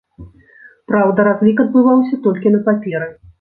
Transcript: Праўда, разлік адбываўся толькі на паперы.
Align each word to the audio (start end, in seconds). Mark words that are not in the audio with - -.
Праўда, 0.91 1.19
разлік 1.27 1.61
адбываўся 1.65 2.19
толькі 2.25 2.55
на 2.57 2.63
паперы. 2.71 3.13